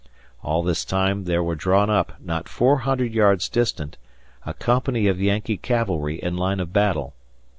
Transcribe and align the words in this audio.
All 0.41 0.63
this 0.63 0.83
time 0.83 1.25
there 1.25 1.43
was 1.43 1.59
drawn 1.59 1.91
up, 1.91 2.13
not 2.19 2.49
four 2.49 2.77
hundred 2.79 3.13
yards 3.13 3.47
distant, 3.47 3.97
a 4.47 4.55
company 4.55 5.05
of 5.05 5.21
Yankee 5.21 5.57
cavalry 5.57 6.15
in 6.19 6.35
line 6.35 6.59
of 6.59 6.73
battle. 6.73 7.13